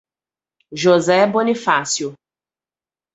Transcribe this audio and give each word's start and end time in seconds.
José 0.73 1.27
Bonifácio 1.27 2.15